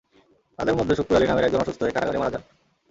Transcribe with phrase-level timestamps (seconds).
[0.59, 2.43] তাঁদের মধ্যে শুক্কুর আলী নামের একজন অসুস্থ হয়ে কারাগারে মারা যান।